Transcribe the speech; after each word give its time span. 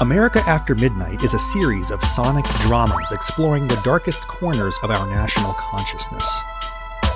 America 0.00 0.38
After 0.46 0.76
Midnight 0.76 1.24
is 1.24 1.34
a 1.34 1.40
series 1.40 1.90
of 1.90 2.04
sonic 2.04 2.44
dramas 2.60 3.10
exploring 3.10 3.66
the 3.66 3.80
darkest 3.82 4.28
corners 4.28 4.78
of 4.84 4.92
our 4.92 5.10
national 5.10 5.54
consciousness. 5.54 6.40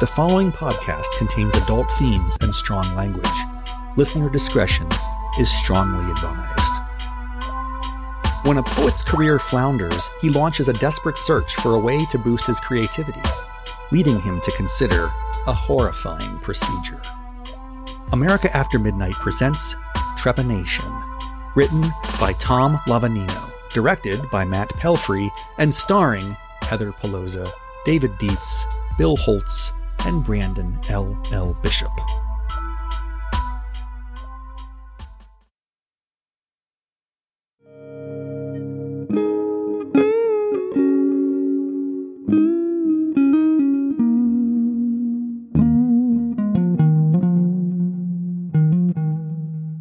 The 0.01 0.07
following 0.09 0.51
podcast 0.51 1.17
contains 1.17 1.55
adult 1.55 1.89
themes 1.93 2.37
and 2.41 2.53
strong 2.53 2.93
language. 2.97 3.31
Listener 3.95 4.29
discretion 4.29 4.89
is 5.39 5.49
strongly 5.49 6.11
advised. 6.11 6.75
When 8.43 8.59
a 8.59 8.65
poet's 8.65 9.05
career 9.05 9.39
flounders, 9.39 10.11
he 10.21 10.31
launches 10.31 10.69
a 10.69 10.73
desperate 10.73 11.19
search 11.19 11.55
for 11.55 11.77
a 11.77 11.81
way 11.81 12.05
to 12.07 12.19
boost 12.19 12.49
his 12.49 12.59
creativity, 12.59 13.23
leading 13.93 14.21
him 14.21 14.41
to 14.41 14.51
consider 14.57 15.05
a 15.47 15.53
horrifying 15.53 16.37
procedure. 16.41 17.01
America 18.11 18.55
After 18.57 18.81
Midnight 18.81 19.15
presents 19.15 19.77
Trepanation 20.19 21.02
written 21.55 21.83
by 22.21 22.33
Tom 22.35 22.77
Lavagnino, 22.87 23.53
directed 23.71 24.21
by 24.31 24.45
Matt 24.45 24.69
Pelfrey, 24.71 25.31
and 25.59 25.73
starring 25.73 26.37
Heather 26.63 26.93
Peloza, 26.93 27.51
David 27.85 28.17
Dietz, 28.19 28.67
Bill 28.99 29.17
Holtz, 29.17 29.73
and 30.07 30.25
Brandon 30.25 30.79
L. 30.89 31.21
L. 31.33 31.55
Bishop. 31.63 31.91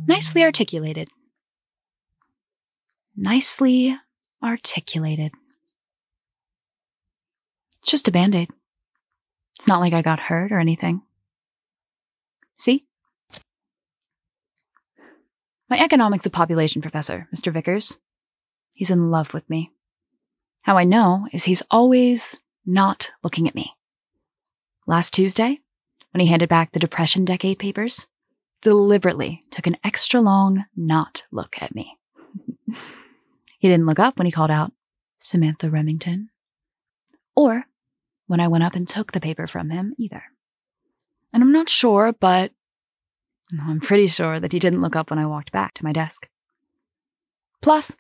Nicely 0.08 0.44
articulated 0.44 1.09
nicely 3.22 3.96
articulated. 4.44 5.32
It's 7.80 7.92
just 7.92 8.08
a 8.08 8.12
band 8.12 8.34
aid. 8.34 8.50
It's 9.58 9.68
not 9.68 9.80
like 9.80 9.94
I 9.94 10.02
got 10.02 10.20
hurt 10.20 10.52
or 10.52 10.60
anything. 10.60 11.04
See? 12.58 12.86
My 15.70 15.80
economics 15.80 16.26
of 16.26 16.32
population 16.32 16.82
professor, 16.82 17.28
Mr. 17.34 17.54
Vickers, 17.54 18.00
he's 18.74 18.92
in 18.92 19.12
love 19.12 19.34
with 19.34 19.48
me. 19.50 19.72
How 20.64 20.78
I 20.78 20.84
know 20.84 21.28
is 21.32 21.44
he's 21.44 21.64
always 21.70 22.42
not 22.66 23.12
looking 23.24 23.48
at 23.48 23.56
me. 23.56 23.76
Last 24.88 25.14
Tuesday, 25.14 25.60
when 26.12 26.22
he 26.22 26.28
handed 26.28 26.50
back 26.50 26.72
the 26.72 26.80
Depression 26.80 27.24
Decade 27.26 27.60
papers, 27.60 28.08
deliberately 28.62 29.44
took 29.52 29.68
an 29.68 29.78
extra 29.84 30.22
long 30.22 30.66
not 30.76 31.24
look 31.32 31.56
at 31.60 31.74
me. 31.74 31.98
He 33.62 33.67
didn't 33.67 33.86
look 33.86 34.00
up 34.00 34.17
when 34.17 34.26
he 34.26 34.31
called 34.31 34.50
out, 34.50 34.72
Samantha 35.20 35.70
Remington. 35.70 36.31
Or 37.36 37.66
when 38.26 38.40
I 38.40 38.48
went 38.48 38.64
up 38.64 38.73
and 38.73 38.88
took 38.88 39.12
the 39.12 39.20
paper 39.20 39.45
from 39.45 39.70
him 39.70 39.94
either. 40.00 40.23
And 41.31 41.44
I'm 41.44 41.52
not 41.52 41.70
sure, 41.70 42.12
but 42.12 42.53
I'm 43.62 43.80
pretty 43.80 44.08
sure 44.08 44.40
that 44.40 44.52
he 44.52 44.58
didn't 44.58 44.81
look 44.81 44.95
up 44.95 45.12
when 45.12 45.20
I 45.20 45.28
walked 45.28 45.52
back 45.52 45.76
to 45.76 45.84
my 45.84 45.94
desk. 45.94 46.28
Plus, 47.62 47.95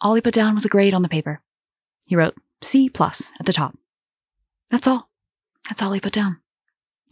all 0.00 0.14
he 0.14 0.22
put 0.22 0.32
down 0.32 0.54
was 0.54 0.64
a 0.64 0.70
grade 0.70 0.94
on 0.94 1.02
the 1.02 1.08
paper. 1.10 1.42
He 2.06 2.16
wrote 2.16 2.36
C 2.62 2.88
plus 2.88 3.30
at 3.38 3.44
the 3.44 3.52
top. 3.52 3.76
That's 4.70 4.86
all. 4.86 5.10
That's 5.68 5.82
all 5.82 5.92
he 5.92 6.00
put 6.00 6.14
down. 6.14 6.40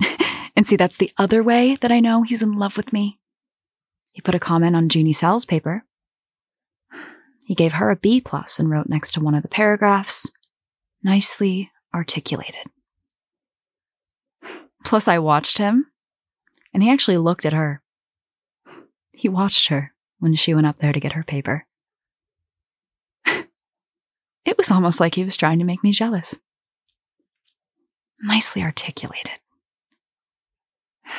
and 0.57 0.67
see, 0.67 0.77
that's 0.77 0.97
the 0.97 1.13
other 1.19 1.43
way 1.43 1.77
that 1.83 1.93
I 1.93 2.01
know 2.01 2.23
he's 2.23 2.43
in 2.43 2.55
love 2.55 2.79
with 2.79 2.95
me. 2.95 3.19
He 4.13 4.23
put 4.23 4.35
a 4.35 4.41
comment 4.41 4.75
on 4.75 4.89
Jeannie 4.89 5.13
Sal's 5.13 5.45
paper 5.45 5.85
he 7.47 7.55
gave 7.55 7.75
her 7.75 7.91
a 7.93 7.97
B 7.97 8.21
plus 8.21 8.59
and 8.59 8.69
wrote 8.69 8.89
next 8.89 9.13
to 9.13 9.21
one 9.21 9.37
of 9.37 9.43
the 9.43 9.49
paragraphs, 9.49 10.33
nicely 11.05 11.71
articulated. 11.95 12.67
Plus, 14.85 15.07
I 15.07 15.21
watched 15.21 15.59
him, 15.59 15.87
and 16.75 16.83
he 16.83 16.91
actually 16.91 17.19
looked 17.19 17.47
at 17.47 17.53
her. 17.53 17.83
He 19.13 19.29
watched 19.29 19.69
her 19.69 19.93
when 20.19 20.35
she 20.35 20.55
went 20.55 20.67
up 20.67 20.79
there 20.79 20.93
to 20.93 20.99
get 20.99 21.13
her 21.13 21.23
paper. 21.23 21.67
It 24.45 24.57
was 24.57 24.71
almost 24.71 25.01
like 25.01 25.17
he 25.17 25.25
was 25.25 25.37
trying 25.37 25.59
to 25.59 25.65
make 25.65 25.83
me 25.83 25.91
jealous. 25.93 26.37
Nicely 28.21 28.63
articulated. 28.63 29.33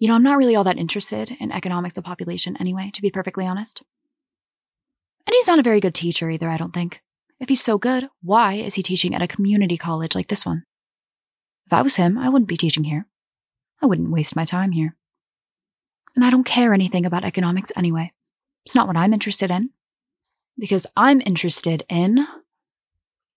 You 0.00 0.06
know, 0.06 0.14
I'm 0.14 0.22
not 0.22 0.38
really 0.38 0.54
all 0.54 0.62
that 0.62 0.78
interested 0.78 1.36
in 1.40 1.50
economics 1.50 1.98
of 1.98 2.04
population 2.04 2.56
anyway, 2.60 2.92
to 2.94 3.02
be 3.02 3.10
perfectly 3.10 3.44
honest. 3.44 3.82
And 5.28 5.34
he's 5.34 5.46
not 5.46 5.58
a 5.58 5.62
very 5.62 5.78
good 5.78 5.94
teacher 5.94 6.30
either, 6.30 6.48
I 6.48 6.56
don't 6.56 6.72
think. 6.72 7.02
If 7.38 7.50
he's 7.50 7.60
so 7.62 7.76
good, 7.76 8.08
why 8.22 8.54
is 8.54 8.76
he 8.76 8.82
teaching 8.82 9.14
at 9.14 9.20
a 9.20 9.28
community 9.28 9.76
college 9.76 10.14
like 10.14 10.28
this 10.28 10.46
one? 10.46 10.64
If 11.66 11.72
I 11.74 11.82
was 11.82 11.96
him, 11.96 12.16
I 12.16 12.30
wouldn't 12.30 12.48
be 12.48 12.56
teaching 12.56 12.84
here. 12.84 13.06
I 13.82 13.86
wouldn't 13.86 14.10
waste 14.10 14.34
my 14.34 14.46
time 14.46 14.72
here. 14.72 14.96
And 16.16 16.24
I 16.24 16.30
don't 16.30 16.44
care 16.44 16.72
anything 16.72 17.04
about 17.04 17.24
economics 17.24 17.70
anyway. 17.76 18.10
It's 18.64 18.74
not 18.74 18.86
what 18.86 18.96
I'm 18.96 19.12
interested 19.12 19.50
in. 19.50 19.68
Because 20.58 20.86
I'm 20.96 21.20
interested 21.20 21.84
in 21.90 22.26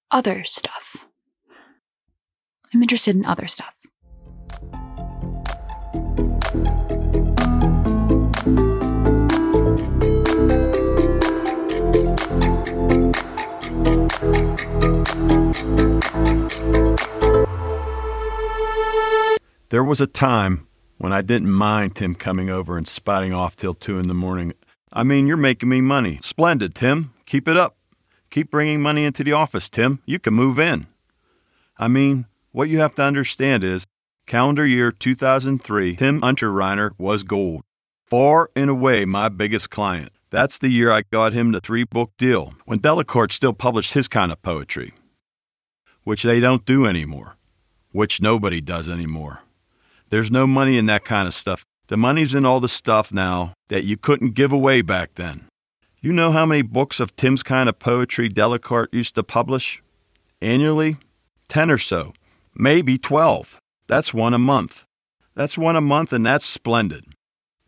other 0.09 0.46
stuff. 0.46 0.96
I'm 2.73 2.81
interested 2.81 3.18
in 3.18 3.25
other 3.25 3.47
stuff. 3.47 3.73
There 19.72 19.86
was 19.86 20.02
a 20.02 20.06
time 20.06 20.68
when 20.98 21.14
I 21.14 21.22
didn't 21.22 21.50
mind 21.50 21.96
Tim 21.96 22.14
coming 22.14 22.50
over 22.50 22.78
and 22.78 22.86
spotting 22.86 23.32
off 23.32 23.56
till 23.56 23.74
2 23.74 24.00
in 24.00 24.09
the 24.09 24.14
morning. 24.14 24.52
I 24.92 25.04
mean, 25.04 25.28
you're 25.28 25.38
making 25.38 25.70
me 25.70 25.80
money. 25.80 26.20
Splendid, 26.22 26.76
Tim. 26.76 27.14
Keep 27.26 27.48
it 27.48 27.56
up. 27.56 27.78
Keep 28.32 28.52
bringing 28.52 28.82
money 28.82 29.06
into 29.06 29.24
the 29.24 29.32
office, 29.32 29.70
Tim. 29.70 30.00
You 30.06 30.20
can 30.20 30.34
move 30.34 30.59
in. 30.59 30.88
I 31.78 31.88
mean, 31.88 32.26
what 32.52 32.68
you 32.68 32.80
have 32.80 32.96
to 32.96 33.04
understand 33.04 33.64
is, 33.64 33.88
calendar 34.28 34.68
year 34.68 34.92
2003, 34.92 35.96
Tim 35.96 36.20
Unterreiner 36.20 36.92
was 36.98 37.24
gold. 37.24 37.64
Far 38.09 38.50
and 38.58 38.70
away 38.70 39.06
my 39.06 39.30
biggest 39.30 39.70
client. 39.70 40.12
That's 40.32 40.58
the 40.58 40.68
year 40.68 40.92
I 40.92 41.03
got 41.03 41.32
him 41.32 41.53
the 41.53 41.62
three 41.62 41.86
book 41.86 42.12
deal, 42.18 42.56
when 42.66 42.80
Delacorte 42.80 43.32
still 43.32 43.53
published 43.53 43.94
his 43.94 44.09
kind 44.09 44.34
of 44.34 44.42
poetry, 44.42 44.94
which 46.03 46.24
they 46.24 46.42
don't 46.42 46.66
do 46.66 46.86
anymore, 46.86 47.38
which 47.94 48.22
nobody 48.22 48.59
does 48.59 48.90
anymore. 48.90 49.40
There's 50.12 50.30
no 50.30 50.46
money 50.46 50.78
in 50.78 50.88
that 50.88 51.06
kind 51.06 51.26
of 51.26 51.34
stuff. 51.34 51.64
The 51.88 51.96
money's 51.96 52.34
in 52.34 52.46
all 52.46 52.60
the 52.60 52.68
stuff 52.68 53.14
now 53.14 53.54
that 53.70 53.86
you 53.86 53.96
couldn't 53.96 54.34
give 54.34 54.52
away 54.52 54.82
back 54.82 55.16
then. 55.16 55.48
You 56.02 56.12
know 56.12 56.32
how 56.32 56.46
many 56.46 56.64
books 56.64 57.00
of 57.00 57.16
Tim's 57.16 57.44
kind 57.44 57.70
of 57.70 57.80
poetry 57.80 58.30
Delacorte 58.30 58.94
used 58.94 59.16
to 59.16 59.24
publish? 59.24 59.82
Annually? 60.42 60.98
Ten 61.48 61.72
or 61.72 61.78
so. 61.78 62.14
Maybe 62.54 62.98
twelve. 62.98 63.58
That's 63.88 64.14
one 64.14 64.34
a 64.34 64.38
month. 64.38 64.84
That's 65.34 65.58
one 65.58 65.78
a 65.78 65.82
month, 65.82 66.12
and 66.12 66.26
that's 66.26 66.46
splendid. 66.46 67.06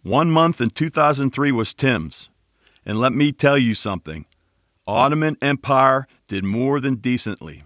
One 0.02 0.30
month 0.30 0.59
in 0.59 0.72
2003 0.72 1.53
was 1.53 1.74
Tim's. 1.74 2.28
And 2.86 3.00
let 3.00 3.14
me 3.14 3.32
tell 3.32 3.58
you 3.58 3.74
something 3.74 4.26
Ottoman 4.86 5.38
Empire 5.42 6.08
did 6.28 6.44
more 6.44 6.82
than 6.82 6.96
decently. 6.96 7.64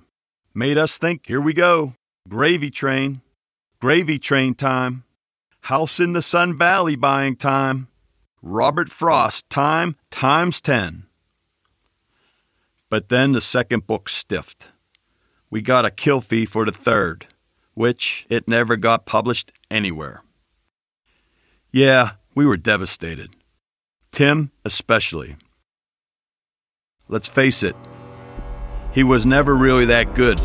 Made 0.54 0.78
us 0.78 1.00
think, 1.00 1.26
here 1.26 1.42
we 1.42 1.54
go, 1.54 1.96
gravy 2.30 2.70
train. 2.70 3.22
Gravy 3.80 4.18
train 4.18 4.56
time. 4.56 5.04
House 5.62 6.00
in 6.00 6.13
the 6.13 6.22
Sun 6.22 6.57
Valley 6.57 6.96
buying 6.96 7.36
time. 7.36 7.88
Robert 8.42 8.90
Frost 8.90 9.48
time 9.50 9.96
times 10.10 10.62
10. 10.62 11.06
But 12.90 13.10
then 13.10 13.34
the 13.34 13.42
second 13.42 13.86
book 13.86 14.10
stiffed. 14.10 14.69
We 15.51 15.62
got 15.62 15.86
a 15.86 15.92
kill 15.92 16.22
fee 16.22 16.46
for 16.46 16.66
the 16.66 16.72
third, 16.72 17.28
which 17.75 18.25
it 18.30 18.48
never 18.48 18.78
got 18.78 19.06
published 19.06 19.51
anywhere. 19.69 20.24
Yeah, 21.72 22.12
we 22.34 22.46
were 22.46 22.57
devastated. 22.57 23.36
Tim, 24.12 24.51
especially. 24.66 25.36
Let's 27.10 27.28
face 27.28 27.62
it, 27.62 27.75
he 28.92 29.04
was 29.04 29.25
never 29.25 29.56
really 29.56 29.86
that 29.86 30.16
good. 30.16 30.42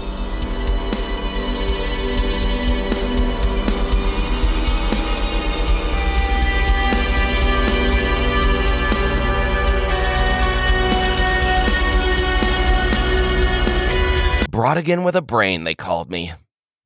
Brautigan 14.73 15.05
with 15.05 15.15
a 15.15 15.21
brain, 15.21 15.65
they 15.65 15.75
called 15.75 16.11
me. 16.11 16.33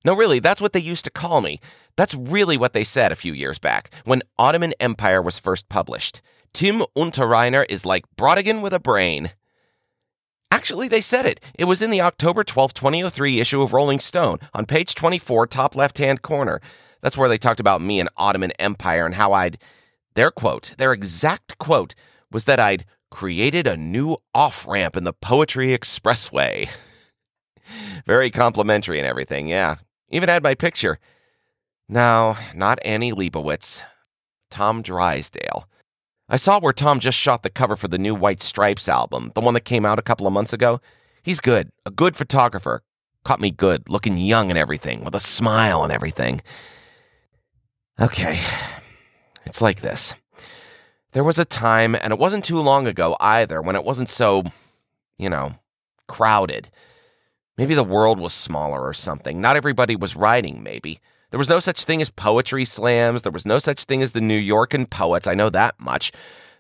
No, 0.05 0.13
really, 0.13 0.41
that's 0.41 0.61
what 0.61 0.73
they 0.73 0.81
used 0.81 1.05
to 1.05 1.11
call 1.11 1.41
me. 1.41 1.61
That's 1.97 2.17
really 2.17 2.57
what 2.57 2.73
they 2.73 2.83
said 2.83 3.13
a 3.13 3.17
few 3.17 3.33
years 3.33 3.61
back 3.61 3.95
when 4.05 4.25
Ottoman 4.37 4.75
Empire 4.81 5.23
was 5.23 5.39
first 5.39 5.69
published. 5.69 6.21
Tim 6.53 6.83
Unterreiner 6.97 7.65
is 7.69 7.87
like 7.87 8.05
Brautigan 8.17 8.61
with 8.61 8.73
a 8.73 8.81
brain. 8.81 9.35
Actually, 10.51 10.89
they 10.89 11.01
said 11.01 11.27
it. 11.27 11.41
It 11.57 11.67
was 11.67 11.81
in 11.81 11.93
the 11.93 12.01
October 12.01 12.43
12, 12.43 12.75
2003 12.75 13.39
issue 13.39 13.63
of 13.63 13.73
Rolling 13.73 14.01
Stone 14.01 14.39
on 14.53 14.67
page 14.67 14.97
24, 14.97 15.47
top 15.47 15.77
left 15.77 15.99
hand 15.99 16.23
corner. 16.23 16.61
That's 17.03 17.17
where 17.17 17.29
they 17.29 17.39
talked 17.39 17.61
about 17.61 17.81
me 17.81 18.01
and 18.01 18.09
Ottoman 18.17 18.51
Empire 18.59 19.07
and 19.07 19.15
how 19.15 19.33
I'd. 19.33 19.59
Their 20.15 20.33
quote, 20.33 20.73
their 20.77 20.93
exact 20.93 21.57
quote, 21.59 21.95
was 22.33 22.47
that 22.47 22.59
I'd 22.59 22.85
created 23.13 23.69
a 23.69 23.77
new 23.77 24.17
off 24.35 24.67
ramp 24.67 24.97
in 24.97 25.05
the 25.05 25.13
Poetry 25.13 25.69
Expressway. 25.69 26.69
Very 28.07 28.31
complimentary 28.31 28.99
and 28.99 29.07
everything, 29.07 29.49
yeah. 29.49 29.77
Even 30.11 30.29
had 30.29 30.43
my 30.43 30.55
picture. 30.55 30.99
No, 31.89 32.37
not 32.55 32.79
Annie 32.85 33.13
Leibovitz. 33.13 33.85
Tom 34.51 34.83
Drysdale. 34.83 35.69
I 36.29 36.37
saw 36.37 36.59
where 36.59 36.73
Tom 36.73 36.99
just 36.99 37.19
shot 37.19 37.43
the 37.43 37.51
cover 37.51 37.77
for 37.77 37.89
the 37.89 37.99
new 37.99 38.15
White 38.15 38.41
Stripes 38.41 38.89
album, 38.89 39.33
the 39.35 39.41
one 39.41 39.55
that 39.55 39.65
came 39.65 39.87
out 39.87 39.99
a 39.99 40.03
couple 40.03 40.27
of 40.27 40.33
months 40.33 40.53
ago. 40.53 40.81
He's 41.23 41.41
good, 41.41 41.71
a 41.85 41.91
good 41.91 42.17
photographer. 42.17 42.83
Caught 43.25 43.41
me 43.41 43.51
good, 43.51 43.89
looking 43.89 44.19
young 44.19 44.51
and 44.51 44.59
everything, 44.59 45.05
with 45.05 45.15
a 45.15 45.21
smile 45.21 45.83
and 45.83 45.93
everything. 45.93 46.41
Okay, 48.01 48.41
it's 49.45 49.61
like 49.61 49.81
this. 49.81 50.15
There 51.13 51.25
was 51.25 51.39
a 51.39 51.45
time, 51.45 51.95
and 51.95 52.13
it 52.13 52.19
wasn't 52.19 52.45
too 52.45 52.61
long 52.61 52.87
ago 52.87 53.17
either, 53.21 53.63
when 53.63 53.77
it 53.77 53.85
wasn't 53.85 54.09
so, 54.09 54.45
you 55.19 55.31
know, 55.31 55.55
crowded. 56.07 56.71
Maybe 57.59 57.75
the 57.75 57.85
world 57.85 58.19
was 58.19 58.35
smaller 58.35 58.83
or 58.83 58.93
something. 58.93 59.41
Not 59.41 59.57
everybody 59.57 59.97
was 59.97 60.17
writing, 60.17 60.63
maybe. 60.63 61.01
There 61.31 61.39
was 61.39 61.49
no 61.49 61.61
such 61.61 61.85
thing 61.85 62.03
as 62.03 62.11
poetry 62.11 62.65
slams. 62.65 63.23
There 63.23 63.33
was 63.33 63.47
no 63.47 63.59
such 63.59 63.85
thing 63.85 64.03
as 64.03 64.13
the 64.13 64.21
Nuyorican 64.21 64.89
poets. 64.91 65.27
I 65.27 65.35
know 65.35 65.51
that 65.51 65.79
much. 65.81 66.13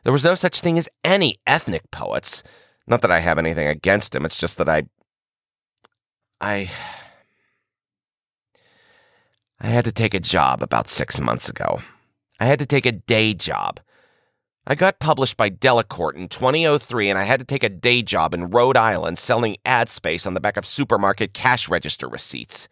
There 0.04 0.12
was 0.12 0.24
no 0.24 0.34
such 0.34 0.60
thing 0.60 0.78
as 0.78 0.88
any 1.04 1.36
ethnic 1.46 1.90
poets. 1.90 2.42
Not 2.86 3.02
that 3.02 3.10
I 3.10 3.20
have 3.20 3.38
anything 3.38 3.66
against 3.68 4.12
them. 4.12 4.24
It's 4.24 4.38
just 4.38 4.58
that 4.58 4.68
I. 4.68 4.84
I. 6.40 6.70
I 9.60 9.66
had 9.68 9.84
to 9.84 9.92
take 9.92 10.14
a 10.14 10.20
job 10.20 10.62
about 10.62 10.88
six 10.88 11.20
months 11.20 11.48
ago. 11.48 11.80
I 12.38 12.44
had 12.46 12.58
to 12.58 12.66
take 12.66 12.86
a 12.86 12.92
day 12.92 13.34
job. 13.34 13.80
I 14.68 14.74
got 14.74 14.98
published 14.98 15.36
by 15.36 15.48
Delacorte 15.48 16.16
in 16.16 16.28
2003, 16.28 17.08
and 17.08 17.16
I 17.16 17.22
had 17.22 17.38
to 17.38 17.46
take 17.46 17.62
a 17.62 17.68
day 17.68 18.02
job 18.02 18.34
in 18.34 18.50
Rhode 18.50 18.76
Island 18.76 19.16
selling 19.16 19.56
ad 19.64 19.88
space 19.88 20.26
on 20.26 20.34
the 20.34 20.40
back 20.40 20.56
of 20.56 20.66
supermarket 20.66 21.32
cash 21.32 21.68
register 21.68 22.08
receipts. 22.08 22.68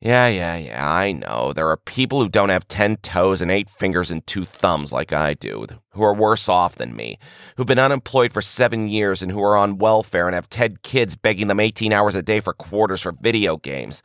Yeah, 0.00 0.26
yeah, 0.26 0.56
yeah, 0.56 0.92
I 0.92 1.12
know. 1.12 1.52
There 1.52 1.68
are 1.68 1.76
people 1.76 2.20
who 2.20 2.28
don't 2.28 2.48
have 2.48 2.66
10 2.66 2.96
toes 2.98 3.40
and 3.40 3.52
8 3.52 3.70
fingers 3.70 4.10
and 4.10 4.26
2 4.26 4.44
thumbs 4.44 4.92
like 4.92 5.12
I 5.12 5.34
do, 5.34 5.66
who 5.90 6.02
are 6.02 6.12
worse 6.12 6.48
off 6.48 6.74
than 6.74 6.96
me, 6.96 7.18
who've 7.56 7.66
been 7.66 7.78
unemployed 7.78 8.32
for 8.32 8.42
7 8.42 8.88
years 8.88 9.22
and 9.22 9.30
who 9.30 9.42
are 9.42 9.56
on 9.56 9.78
welfare 9.78 10.26
and 10.26 10.34
have 10.34 10.50
10 10.50 10.78
kids 10.82 11.14
begging 11.14 11.46
them 11.46 11.60
18 11.60 11.92
hours 11.92 12.16
a 12.16 12.22
day 12.22 12.40
for 12.40 12.52
quarters 12.52 13.00
for 13.00 13.12
video 13.12 13.56
games. 13.56 14.02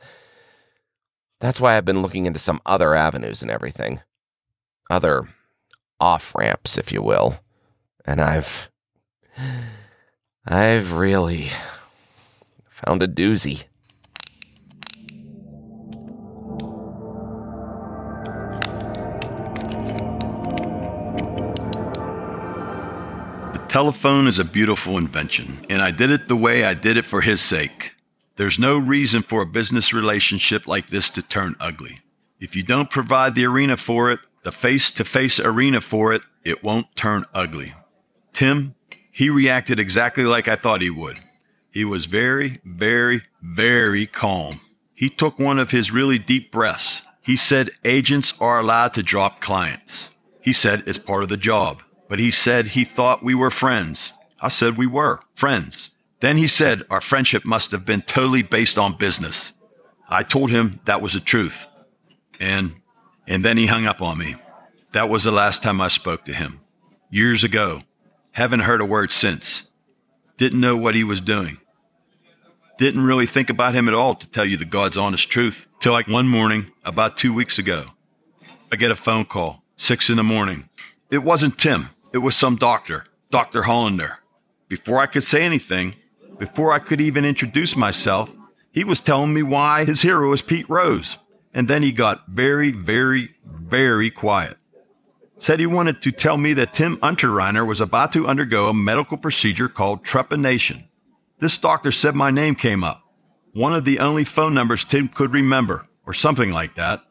That's 1.40 1.60
why 1.60 1.76
I've 1.76 1.84
been 1.84 2.00
looking 2.00 2.26
into 2.26 2.38
some 2.38 2.60
other 2.64 2.94
avenues 2.94 3.42
and 3.42 3.50
everything. 3.50 4.00
Other 4.88 5.28
off 6.00 6.34
ramps, 6.34 6.78
if 6.78 6.90
you 6.92 7.02
will. 7.02 7.40
And 8.04 8.20
I've. 8.20 8.68
I've 10.46 10.94
really 10.94 11.50
found 12.66 13.02
a 13.02 13.08
doozy. 13.08 13.64
The 23.52 23.58
telephone 23.68 24.26
is 24.26 24.38
a 24.38 24.44
beautiful 24.44 24.96
invention, 24.96 25.64
and 25.68 25.82
I 25.82 25.90
did 25.90 26.10
it 26.10 26.26
the 26.26 26.36
way 26.36 26.64
I 26.64 26.74
did 26.74 26.96
it 26.96 27.06
for 27.06 27.20
his 27.20 27.40
sake. 27.40 27.92
There's 28.36 28.58
no 28.58 28.78
reason 28.78 29.22
for 29.22 29.42
a 29.42 29.46
business 29.46 29.92
relationship 29.92 30.66
like 30.66 30.88
this 30.88 31.10
to 31.10 31.22
turn 31.22 31.54
ugly. 31.60 32.00
If 32.40 32.56
you 32.56 32.62
don't 32.62 32.90
provide 32.90 33.34
the 33.34 33.44
arena 33.44 33.76
for 33.76 34.10
it, 34.10 34.20
the 34.42 34.52
face 34.52 34.90
to 34.92 35.04
face 35.04 35.38
arena 35.38 35.80
for 35.80 36.12
it, 36.12 36.22
it 36.44 36.64
won't 36.64 36.94
turn 36.96 37.24
ugly. 37.34 37.74
Tim, 38.32 38.74
he 39.10 39.28
reacted 39.28 39.78
exactly 39.78 40.24
like 40.24 40.48
I 40.48 40.56
thought 40.56 40.80
he 40.80 40.90
would. 40.90 41.20
He 41.70 41.84
was 41.84 42.06
very, 42.06 42.60
very, 42.64 43.22
very 43.42 44.06
calm. 44.06 44.60
He 44.94 45.10
took 45.10 45.38
one 45.38 45.58
of 45.58 45.70
his 45.70 45.92
really 45.92 46.18
deep 46.18 46.50
breaths. 46.50 47.02
He 47.22 47.36
said 47.36 47.70
agents 47.84 48.34
are 48.40 48.58
allowed 48.58 48.94
to 48.94 49.02
drop 49.02 49.40
clients. 49.40 50.10
He 50.40 50.52
said 50.52 50.84
it's 50.86 50.98
part 50.98 51.22
of 51.22 51.28
the 51.28 51.36
job 51.36 51.82
but 52.10 52.18
he 52.18 52.32
said 52.32 52.66
he 52.66 52.84
thought 52.84 53.22
we 53.22 53.36
were 53.36 53.52
friends. 53.52 54.12
I 54.40 54.48
said 54.48 54.76
we 54.76 54.88
were 54.88 55.20
friends. 55.32 55.90
Then 56.18 56.38
he 56.38 56.48
said 56.48 56.82
our 56.90 57.00
friendship 57.00 57.44
must 57.44 57.70
have 57.70 57.86
been 57.86 58.02
totally 58.02 58.42
based 58.42 58.76
on 58.76 58.98
business. 58.98 59.52
I 60.08 60.24
told 60.24 60.50
him 60.50 60.80
that 60.86 61.00
was 61.00 61.12
the 61.12 61.20
truth. 61.20 61.68
And 62.40 62.79
and 63.30 63.44
then 63.44 63.56
he 63.56 63.66
hung 63.66 63.86
up 63.86 64.02
on 64.02 64.18
me. 64.18 64.34
That 64.92 65.08
was 65.08 65.22
the 65.22 65.30
last 65.30 65.62
time 65.62 65.80
I 65.80 65.86
spoke 65.86 66.24
to 66.24 66.34
him. 66.34 66.60
Years 67.10 67.44
ago. 67.44 67.82
Haven't 68.32 68.60
heard 68.60 68.80
a 68.80 68.84
word 68.84 69.12
since. 69.12 69.68
Didn't 70.36 70.60
know 70.60 70.76
what 70.76 70.96
he 70.96 71.04
was 71.04 71.20
doing. 71.20 71.58
Didn't 72.76 73.04
really 73.04 73.26
think 73.26 73.48
about 73.48 73.74
him 73.74 73.86
at 73.86 73.94
all, 73.94 74.16
to 74.16 74.26
tell 74.28 74.44
you 74.44 74.56
the 74.56 74.64
God's 74.64 74.96
honest 74.96 75.30
truth, 75.30 75.68
till 75.78 75.92
like 75.92 76.08
one 76.08 76.26
morning, 76.26 76.72
about 76.84 77.16
two 77.16 77.32
weeks 77.32 77.58
ago. 77.58 77.86
I 78.72 78.76
get 78.76 78.90
a 78.90 78.96
phone 78.96 79.24
call, 79.24 79.62
six 79.76 80.10
in 80.10 80.16
the 80.16 80.24
morning. 80.24 80.68
It 81.10 81.18
wasn't 81.18 81.58
Tim. 81.58 81.90
It 82.12 82.18
was 82.18 82.34
some 82.34 82.56
doctor, 82.56 83.04
Dr. 83.30 83.62
Hollander. 83.62 84.18
Before 84.68 84.98
I 84.98 85.06
could 85.06 85.24
say 85.24 85.42
anything, 85.42 85.94
before 86.38 86.72
I 86.72 86.80
could 86.80 87.00
even 87.00 87.24
introduce 87.24 87.76
myself, 87.76 88.34
he 88.72 88.82
was 88.82 89.00
telling 89.00 89.32
me 89.32 89.42
why 89.42 89.84
his 89.84 90.02
hero 90.02 90.32
is 90.32 90.42
Pete 90.42 90.68
Rose. 90.68 91.16
And 91.52 91.68
then 91.68 91.82
he 91.82 91.92
got 91.92 92.28
very, 92.28 92.70
very, 92.70 93.34
very 93.44 94.10
quiet. 94.10 94.56
Said 95.36 95.58
he 95.58 95.66
wanted 95.66 96.02
to 96.02 96.12
tell 96.12 96.36
me 96.36 96.52
that 96.54 96.74
Tim 96.74 96.96
Unterreiner 96.98 97.66
was 97.66 97.80
about 97.80 98.12
to 98.12 98.28
undergo 98.28 98.68
a 98.68 98.74
medical 98.74 99.16
procedure 99.16 99.68
called 99.68 100.04
trepanation. 100.04 100.84
This 101.38 101.56
doctor 101.56 101.90
said 101.90 102.14
my 102.14 102.30
name 102.30 102.54
came 102.54 102.84
up, 102.84 103.02
one 103.54 103.74
of 103.74 103.84
the 103.84 103.98
only 103.98 104.24
phone 104.24 104.54
numbers 104.54 104.84
Tim 104.84 105.08
could 105.08 105.32
remember, 105.32 105.88
or 106.06 106.12
something 106.12 106.50
like 106.50 106.74
that. 106.76 107.02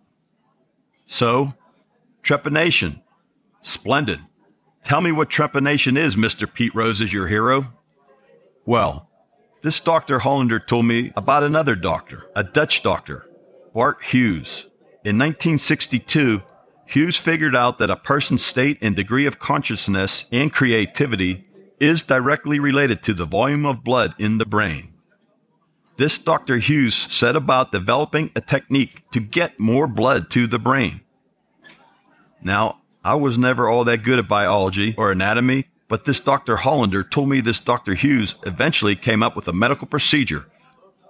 So, 1.05 1.53
trepanation. 2.23 3.01
Splendid. 3.61 4.19
Tell 4.83 5.01
me 5.01 5.11
what 5.11 5.29
trepanation 5.29 5.97
is, 5.97 6.15
Mr. 6.15 6.51
Pete 6.51 6.73
Rose 6.73 7.01
is 7.01 7.11
your 7.11 7.27
hero. 7.27 7.73
Well, 8.65 9.09
this 9.63 9.79
Dr. 9.79 10.19
Hollander 10.19 10.59
told 10.59 10.85
me 10.85 11.11
about 11.15 11.43
another 11.43 11.75
doctor, 11.75 12.27
a 12.35 12.43
Dutch 12.43 12.83
doctor, 12.83 13.25
Bart 13.73 14.03
Huges. 14.03 14.65
In 15.03 15.17
1962, 15.17 16.41
Huges 16.85 17.17
figured 17.17 17.55
out 17.55 17.79
that 17.79 17.89
a 17.89 17.95
person's 17.95 18.43
state 18.43 18.77
and 18.81 18.95
degree 18.95 19.25
of 19.25 19.39
consciousness 19.39 20.25
and 20.31 20.51
creativity 20.51 21.45
is 21.79 22.01
directly 22.01 22.59
related 22.59 23.01
to 23.03 23.13
the 23.13 23.25
volume 23.25 23.65
of 23.65 23.83
blood 23.83 24.13
in 24.17 24.37
the 24.37 24.45
brain. 24.45 24.93
This 25.97 26.17
Dr. 26.17 26.57
Huges 26.57 26.95
set 26.95 27.35
about 27.35 27.71
developing 27.71 28.31
a 28.35 28.41
technique 28.41 29.03
to 29.11 29.19
get 29.19 29.59
more 29.59 29.87
blood 29.87 30.29
to 30.31 30.47
the 30.47 30.59
brain. 30.59 31.01
Now, 32.41 32.79
I 33.03 33.15
was 33.15 33.37
never 33.37 33.69
all 33.69 33.83
that 33.85 34.03
good 34.03 34.19
at 34.19 34.27
biology 34.27 34.95
or 34.97 35.11
anatomy, 35.11 35.67
but 35.87 36.05
this 36.05 36.19
Dr. 36.19 36.57
Hollander 36.57 37.03
told 37.03 37.29
me 37.29 37.41
this 37.41 37.59
Dr. 37.59 37.93
Hughes 37.93 38.35
eventually 38.45 38.95
came 38.95 39.23
up 39.23 39.35
with 39.35 39.47
a 39.47 39.53
medical 39.53 39.87
procedure, 39.87 40.45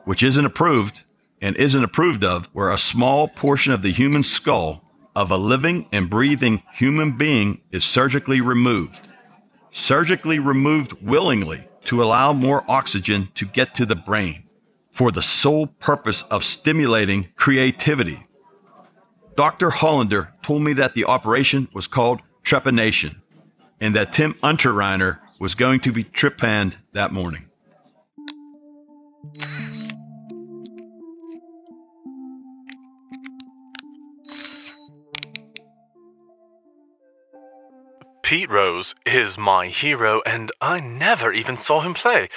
which 0.05 0.23
isn't 0.23 0.45
approved 0.45 1.03
and 1.41 1.55
isn't 1.55 1.83
approved 1.83 2.23
of, 2.23 2.47
where 2.47 2.71
a 2.71 2.77
small 2.77 3.27
portion 3.27 3.73
of 3.73 3.81
the 3.81 3.91
human 3.91 4.23
skull 4.23 4.83
of 5.15 5.31
a 5.31 5.37
living 5.37 5.87
and 5.91 6.09
breathing 6.09 6.61
human 6.73 7.17
being 7.17 7.61
is 7.71 7.83
surgically 7.83 8.41
removed. 8.41 9.07
Surgically 9.71 10.39
removed 10.39 10.93
willingly 11.01 11.63
to 11.85 12.03
allow 12.03 12.33
more 12.33 12.63
oxygen 12.67 13.29
to 13.35 13.45
get 13.45 13.73
to 13.75 13.85
the 13.85 13.95
brain 13.95 14.43
for 14.91 15.11
the 15.11 15.21
sole 15.21 15.67
purpose 15.67 16.23
of 16.23 16.43
stimulating 16.43 17.27
creativity 17.35 18.27
Dr. 19.39 19.69
Hollander 19.69 20.33
told 20.43 20.63
me 20.63 20.73
that 20.73 20.95
the 20.95 21.05
operation 21.05 21.69
was 21.73 21.87
called 21.87 22.19
trepanation 22.43 23.21
and 23.79 23.95
that 23.95 24.11
Tim 24.11 24.33
Unterreiner 24.43 25.19
was 25.39 25.55
going 25.55 25.79
to 25.79 25.93
be 25.93 26.03
trepanned 26.03 26.75
that 26.91 27.13
morning. 27.13 27.48
Pete 38.29 38.51
Rose 38.51 38.93
is 39.07 39.39
my 39.39 39.69
hero, 39.69 40.21
and 40.23 40.51
I 40.61 40.79
never 40.79 41.33
even 41.33 41.57
saw 41.57 41.81
him 41.81 41.95
play. 41.95 42.29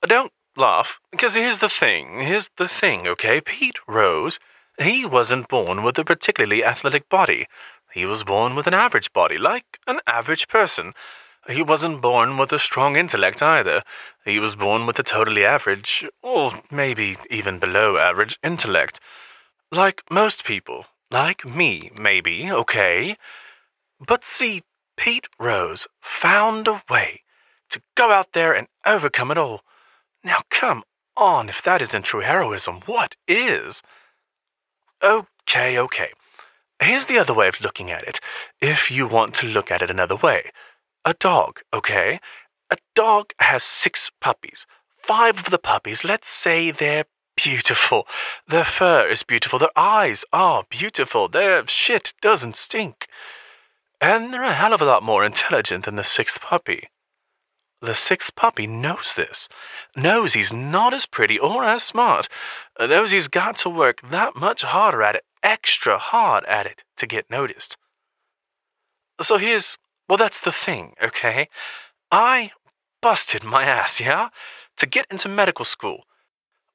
Don't 0.00 0.32
laugh, 0.56 1.00
because 1.10 1.34
here's 1.34 1.58
the 1.58 1.68
thing. 1.68 2.22
Here's 2.22 2.48
the 2.56 2.66
thing, 2.66 3.06
okay? 3.06 3.42
Pete 3.42 3.78
Rose 3.86 4.40
He 4.80 5.04
wasn't 5.04 5.48
born 5.48 5.82
with 5.82 5.98
a 5.98 6.04
particularly 6.06 6.64
athletic 6.64 7.10
body. 7.10 7.46
He 7.92 8.06
was 8.06 8.24
born 8.24 8.54
with 8.54 8.66
an 8.66 8.72
average 8.72 9.12
body, 9.12 9.36
like 9.36 9.78
an 9.86 10.00
average 10.06 10.48
person. 10.48 10.94
He 11.46 11.60
wasn't 11.62 12.00
born 12.00 12.38
with 12.38 12.50
a 12.50 12.58
strong 12.58 12.96
intellect 12.96 13.42
either. 13.42 13.82
He 14.24 14.38
was 14.38 14.56
born 14.56 14.86
with 14.86 14.98
a 14.98 15.02
totally 15.02 15.44
average, 15.44 16.06
or 16.22 16.62
maybe 16.70 17.18
even 17.28 17.58
below 17.58 17.98
average, 17.98 18.38
intellect. 18.42 18.98
Like 19.70 20.00
most 20.10 20.42
people. 20.42 20.86
Like 21.10 21.44
me, 21.44 21.90
maybe, 21.98 22.50
okay? 22.50 23.18
But 24.00 24.24
see, 24.24 24.62
Pete 24.98 25.28
Rose 25.38 25.86
found 26.00 26.66
a 26.66 26.82
way 26.90 27.22
to 27.70 27.80
go 27.94 28.10
out 28.10 28.32
there 28.32 28.52
and 28.52 28.66
overcome 28.84 29.30
it 29.30 29.38
all. 29.38 29.62
Now 30.24 30.42
come 30.50 30.82
on, 31.16 31.48
if 31.48 31.62
that 31.62 31.80
isn't 31.80 32.02
true 32.02 32.20
heroism, 32.20 32.80
what 32.84 33.14
is? 33.28 33.80
Okay, 35.02 35.78
okay. 35.78 36.10
Here's 36.82 37.06
the 37.06 37.18
other 37.18 37.32
way 37.32 37.46
of 37.46 37.60
looking 37.60 37.92
at 37.92 38.02
it, 38.02 38.20
if 38.60 38.90
you 38.90 39.06
want 39.06 39.34
to 39.36 39.46
look 39.46 39.70
at 39.70 39.82
it 39.82 39.90
another 39.90 40.16
way. 40.16 40.50
A 41.04 41.14
dog, 41.14 41.60
okay? 41.72 42.20
A 42.70 42.76
dog 42.96 43.32
has 43.38 43.62
six 43.62 44.10
puppies. 44.20 44.66
Five 45.02 45.38
of 45.38 45.50
the 45.50 45.58
puppies, 45.58 46.02
let's 46.02 46.28
say 46.28 46.72
they're 46.72 47.06
beautiful. 47.36 48.06
Their 48.48 48.64
fur 48.64 49.06
is 49.06 49.22
beautiful. 49.22 49.60
Their 49.60 49.78
eyes 49.78 50.24
are 50.32 50.64
beautiful. 50.68 51.28
Their 51.28 51.66
shit 51.68 52.14
doesn't 52.20 52.56
stink. 52.56 53.06
And 54.00 54.32
they're 54.32 54.44
a 54.44 54.54
hell 54.54 54.72
of 54.72 54.80
a 54.80 54.84
lot 54.84 55.02
more 55.02 55.24
intelligent 55.24 55.84
than 55.84 55.96
the 55.96 56.04
sixth 56.04 56.40
puppy. 56.40 56.88
The 57.80 57.94
sixth 57.94 58.34
puppy 58.34 58.66
knows 58.66 59.14
this, 59.16 59.48
knows 59.96 60.32
he's 60.32 60.52
not 60.52 60.92
as 60.92 61.06
pretty 61.06 61.38
or 61.38 61.64
as 61.64 61.84
smart, 61.84 62.28
uh, 62.78 62.86
knows 62.86 63.12
he's 63.12 63.28
got 63.28 63.56
to 63.58 63.70
work 63.70 64.00
that 64.10 64.34
much 64.34 64.62
harder 64.62 65.02
at 65.02 65.14
it, 65.14 65.24
extra 65.42 65.96
hard 65.98 66.44
at 66.46 66.66
it, 66.66 66.82
to 66.96 67.06
get 67.06 67.30
noticed. 67.30 67.76
So 69.20 69.36
here's, 69.36 69.78
well, 70.08 70.18
that's 70.18 70.40
the 70.40 70.52
thing, 70.52 70.94
okay? 71.02 71.48
I 72.10 72.50
busted 73.00 73.44
my 73.44 73.64
ass, 73.64 74.00
yeah, 74.00 74.28
to 74.76 74.86
get 74.86 75.06
into 75.10 75.28
medical 75.28 75.64
school. 75.64 76.04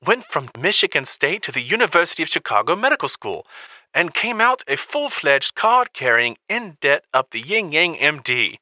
Went 0.05 0.25
from 0.25 0.49
Michigan 0.57 1.05
State 1.05 1.43
to 1.43 1.51
the 1.51 1.61
University 1.61 2.23
of 2.23 2.29
Chicago 2.29 2.75
Medical 2.75 3.09
School 3.09 3.45
and 3.93 4.13
came 4.13 4.41
out 4.41 4.63
a 4.67 4.75
full 4.75 5.09
fledged 5.09 5.55
card 5.55 5.93
carrying, 5.93 6.37
in 6.49 6.77
debt 6.81 7.05
up 7.13 7.31
the 7.31 7.41
yin 7.41 7.71
yang 7.71 7.95
MD. 7.95 8.57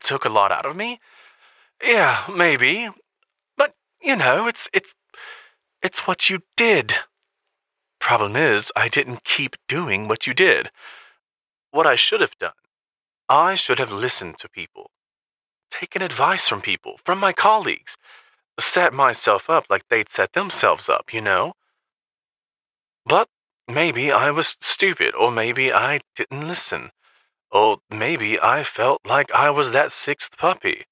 Took 0.00 0.24
a 0.24 0.30
lot 0.30 0.52
out 0.52 0.66
of 0.66 0.76
me 0.76 1.00
yeah, 1.82 2.26
maybe. 2.34 2.88
But, 3.56 3.74
you 4.02 4.16
know, 4.16 4.46
it's 4.46 4.68
it's 4.72 4.94
it's 5.82 6.06
what 6.06 6.30
you 6.30 6.40
did. 6.56 6.94
Problem 8.00 8.36
is, 8.36 8.72
I 8.76 8.88
didn't 8.88 9.24
keep 9.24 9.56
doing 9.68 10.08
what 10.08 10.26
you 10.26 10.34
did. 10.34 10.70
What 11.70 11.86
I 11.86 11.96
should 11.96 12.20
have 12.20 12.36
done, 12.38 12.52
I 13.28 13.54
should 13.54 13.78
have 13.78 13.92
listened 13.92 14.38
to 14.38 14.48
people, 14.48 14.90
taken 15.70 16.02
advice 16.02 16.48
from 16.48 16.62
people, 16.62 16.98
from 17.04 17.18
my 17.18 17.32
colleagues, 17.32 17.96
set 18.58 18.92
myself 18.92 19.48
up 19.50 19.66
like 19.70 19.88
they'd 19.88 20.10
set 20.10 20.32
themselves 20.32 20.88
up, 20.88 21.12
you 21.12 21.20
know? 21.20 21.54
But 23.06 23.28
maybe 23.74 24.12
I 24.12 24.30
was 24.30 24.56
stupid, 24.60 25.14
or 25.14 25.30
maybe 25.30 25.72
I 25.72 26.00
didn't 26.16 26.46
listen, 26.46 26.90
or 27.50 27.78
maybe 27.90 28.38
I 28.40 28.64
felt 28.64 29.00
like 29.04 29.30
I 29.32 29.50
was 29.50 29.72
that 29.72 29.92
sixth 29.92 30.36
puppy. 30.36 30.86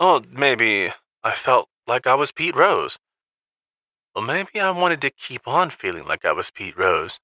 Or 0.00 0.22
maybe 0.28 0.92
I 1.22 1.34
felt 1.34 1.68
like 1.86 2.06
I 2.06 2.14
was 2.14 2.32
Pete 2.32 2.56
Rose. 2.56 2.98
Or 4.14 4.22
maybe 4.22 4.60
I 4.60 4.70
wanted 4.70 5.00
to 5.02 5.10
keep 5.10 5.46
on 5.46 5.70
feeling 5.70 6.04
like 6.04 6.24
I 6.24 6.32
was 6.32 6.50
Pete 6.50 6.76
Rose. 6.76 7.18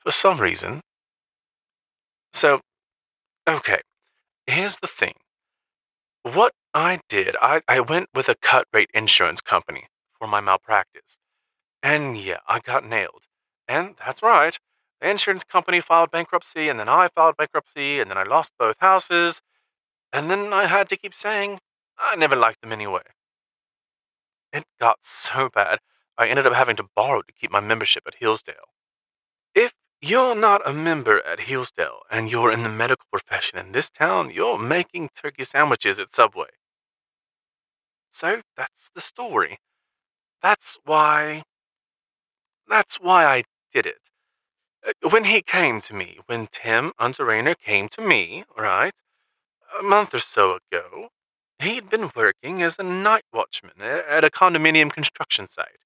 For 0.00 0.10
some 0.10 0.40
reason. 0.40 0.80
So, 2.32 2.60
okay, 3.46 3.80
here's 4.46 4.78
the 4.78 4.86
thing. 4.86 5.14
What 6.22 6.52
I 6.72 7.00
did, 7.08 7.36
I, 7.40 7.60
I 7.68 7.80
went 7.80 8.08
with 8.14 8.28
a 8.28 8.34
cut 8.34 8.66
rate 8.72 8.90
insurance 8.94 9.40
company 9.40 9.86
for 10.18 10.26
my 10.26 10.40
malpractice. 10.40 11.18
And 11.82 12.18
yeah, 12.18 12.38
I 12.48 12.60
got 12.60 12.84
nailed. 12.84 13.24
And 13.68 13.94
that's 13.98 14.22
right. 14.22 14.58
The 15.00 15.10
insurance 15.10 15.44
company 15.44 15.80
filed 15.80 16.10
bankruptcy, 16.10 16.68
and 16.68 16.78
then 16.78 16.88
I 16.88 17.08
filed 17.08 17.36
bankruptcy, 17.36 18.00
and 18.00 18.10
then 18.10 18.18
I 18.18 18.22
lost 18.22 18.52
both 18.58 18.76
houses. 18.78 19.40
And 20.12 20.30
then 20.30 20.52
I 20.52 20.66
had 20.66 20.88
to 20.90 20.96
keep 20.96 21.14
saying, 21.14 21.58
I 21.98 22.16
never 22.16 22.36
liked 22.36 22.60
them 22.60 22.72
anyway. 22.72 23.02
It 24.52 24.64
got 24.78 24.98
so 25.02 25.48
bad, 25.48 25.80
I 26.16 26.28
ended 26.28 26.46
up 26.46 26.52
having 26.52 26.76
to 26.76 26.88
borrow 26.94 27.22
to 27.22 27.32
keep 27.32 27.50
my 27.50 27.60
membership 27.60 28.04
at 28.06 28.14
Hillsdale. 28.14 28.68
If 29.54 29.72
you're 30.00 30.36
not 30.36 30.68
a 30.68 30.72
member 30.72 31.20
at 31.26 31.40
Hillsdale 31.40 32.00
and 32.10 32.30
you're 32.30 32.52
in 32.52 32.62
the 32.62 32.68
medical 32.68 33.06
profession 33.10 33.58
in 33.58 33.72
this 33.72 33.90
town, 33.90 34.30
you're 34.30 34.58
making 34.58 35.10
turkey 35.20 35.44
sandwiches 35.44 35.98
at 35.98 36.14
Subway. 36.14 36.50
So 38.12 38.42
that's 38.56 38.90
the 38.94 39.00
story. 39.00 39.58
That's 40.42 40.78
why. 40.84 41.42
That's 42.68 43.00
why 43.00 43.24
I 43.24 43.44
did 43.74 43.86
it. 43.86 44.00
Uh, 44.86 45.10
when 45.10 45.24
he 45.24 45.42
came 45.42 45.80
to 45.82 45.94
me, 45.94 46.20
when 46.26 46.46
Tim 46.46 46.92
Unterreiner 47.00 47.56
came 47.58 47.88
to 47.90 48.00
me, 48.00 48.44
right, 48.56 48.94
a 49.78 49.82
month 49.82 50.14
or 50.14 50.20
so 50.20 50.58
ago, 50.72 51.10
He'd 51.60 51.88
been 51.88 52.10
working 52.16 52.62
as 52.62 52.78
a 52.78 52.82
night 52.82 53.24
watchman 53.32 53.80
at 53.80 54.24
a 54.24 54.30
condominium 54.30 54.92
construction 54.92 55.48
site. 55.48 55.78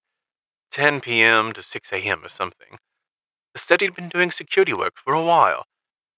10 0.72 1.00
p.m. 1.02 1.52
to 1.52 1.62
6 1.62 1.92
a.m. 1.92 2.24
or 2.24 2.28
something. 2.28 2.78
Said 3.56 3.80
he'd 3.82 3.94
been 3.94 4.08
doing 4.08 4.30
security 4.30 4.72
work 4.72 4.94
for 4.96 5.12
a 5.12 5.22
while, 5.22 5.66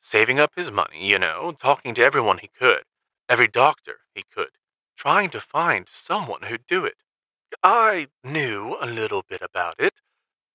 saving 0.01 0.39
up 0.39 0.53
his 0.55 0.71
money, 0.71 1.05
you 1.07 1.19
know, 1.19 1.53
talking 1.61 1.95
to 1.97 2.03
everyone 2.03 2.39
he 2.39 2.49
could, 2.49 2.85
every 3.29 3.49
doctor 3.49 4.01
he 4.15 4.25
could, 4.33 4.51
trying 4.97 5.31
to 5.31 5.41
find 5.41 5.89
someone 5.89 6.43
who'd 6.43 6.67
do 6.67 6.85
it. 6.85 6.99
I 7.63 8.09
knew 8.23 8.77
a 8.81 8.87
little 8.87 9.25
bit 9.29 9.43
about 9.43 9.81
it. 9.81 9.95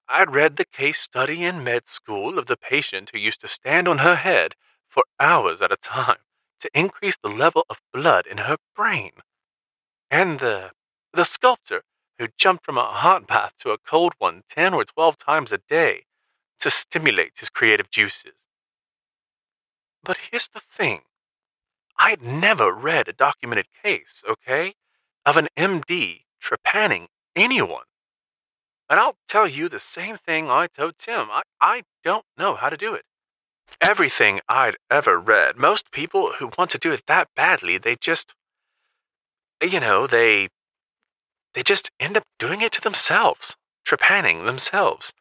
I'd 0.07 0.35
read 0.35 0.55
the 0.55 0.65
case 0.65 0.99
study 0.99 1.43
in 1.43 1.63
med 1.63 1.87
school 1.87 2.37
of 2.37 2.45
the 2.45 2.57
patient 2.57 3.09
who 3.11 3.17
used 3.17 3.41
to 3.41 3.47
stand 3.47 3.87
on 3.87 3.97
her 3.97 4.15
head 4.15 4.55
for 4.87 5.03
hours 5.19 5.61
at 5.61 5.71
a 5.71 5.77
time 5.77 6.19
to 6.59 6.69
increase 6.73 7.17
the 7.17 7.29
level 7.29 7.65
of 7.69 7.81
blood 7.91 8.27
in 8.27 8.37
her 8.37 8.57
brain. 8.75 9.13
And 10.11 10.39
the, 10.39 10.71
the 11.13 11.25
sculptor 11.25 11.83
who 12.19 12.27
jumped 12.37 12.65
from 12.65 12.77
a 12.77 12.85
hot 12.85 13.27
bath 13.27 13.53
to 13.59 13.71
a 13.71 13.77
cold 13.77 14.13
one 14.19 14.43
10 14.49 14.73
or 14.73 14.85
12 14.85 15.17
times 15.17 15.51
a 15.51 15.57
day 15.57 16.05
to 16.59 16.69
stimulate 16.69 17.33
his 17.35 17.49
creative 17.49 17.89
juices. 17.89 18.35
But 20.03 20.17
here's 20.29 20.47
the 20.49 20.61
thing 20.77 21.01
I'd 21.97 22.21
never 22.21 22.71
read 22.71 23.07
a 23.07 23.13
documented 23.13 23.67
case, 23.83 24.23
okay, 24.27 24.75
of 25.25 25.37
an 25.37 25.49
MD 25.57 26.25
trepanning 26.41 27.07
anyone. 27.35 27.85
And 28.89 28.99
I'll 28.99 29.17
tell 29.27 29.47
you 29.47 29.69
the 29.69 29.79
same 29.79 30.17
thing 30.17 30.49
I 30.49 30.67
told 30.67 30.97
Tim. 30.97 31.29
I, 31.31 31.41
I 31.59 31.83
don't 32.03 32.25
know 32.37 32.55
how 32.55 32.69
to 32.69 32.77
do 32.77 32.93
it 32.93 33.05
everything 33.81 34.41
I'd 34.47 34.77
ever 34.89 35.19
read. 35.19 35.57
Most 35.57 35.91
people 35.91 36.33
who 36.33 36.51
want 36.57 36.71
to 36.71 36.77
do 36.77 36.91
it 36.91 37.03
that 37.07 37.29
badly, 37.35 37.77
they 37.77 37.95
just, 37.95 38.33
you 39.61 39.79
know, 39.79 40.07
they, 40.07 40.49
they 41.53 41.63
just 41.63 41.91
end 41.99 42.17
up 42.17 42.23
doing 42.39 42.61
it 42.61 42.71
to 42.73 42.81
themselves, 42.81 43.55
trepanning 43.87 44.45
themselves. 44.45 45.13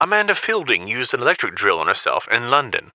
Amanda 0.00 0.34
Feilding 0.34 0.88
used 0.88 1.12
an 1.14 1.20
electric 1.20 1.54
drill 1.54 1.80
on 1.80 1.88
herself 1.88 2.26
in 2.30 2.50
London. 2.50 2.92